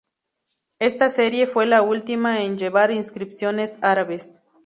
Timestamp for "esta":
0.79-1.11